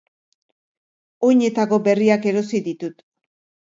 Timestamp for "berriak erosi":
1.91-2.67